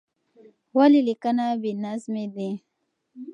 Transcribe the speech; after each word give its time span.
ولې 0.77 1.01
لیکنه 1.07 1.45
بې 1.61 1.71
نظمې 1.83 2.25
ده؟ 2.35 2.49